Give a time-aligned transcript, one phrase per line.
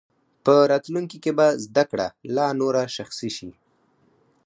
[0.43, 3.49] په راتلونکي کې به زده کړه لا نوره شخصي شي.